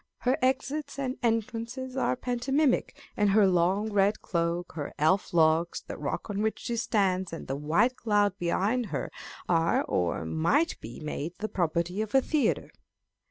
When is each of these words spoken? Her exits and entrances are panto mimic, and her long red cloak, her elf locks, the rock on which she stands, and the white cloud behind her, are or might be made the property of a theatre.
Her 0.21 0.35
exits 0.41 0.97
and 0.97 1.19
entrances 1.21 1.95
are 1.95 2.15
panto 2.15 2.51
mimic, 2.51 2.99
and 3.15 3.29
her 3.29 3.45
long 3.45 3.93
red 3.93 4.19
cloak, 4.23 4.73
her 4.75 4.95
elf 4.97 5.31
locks, 5.31 5.79
the 5.81 5.95
rock 5.95 6.27
on 6.27 6.41
which 6.41 6.57
she 6.57 6.75
stands, 6.75 7.31
and 7.31 7.47
the 7.47 7.55
white 7.55 7.97
cloud 7.97 8.35
behind 8.39 8.87
her, 8.87 9.11
are 9.47 9.83
or 9.83 10.25
might 10.25 10.79
be 10.81 10.99
made 10.99 11.33
the 11.37 11.47
property 11.47 12.01
of 12.01 12.15
a 12.15 12.21
theatre. 12.21 12.71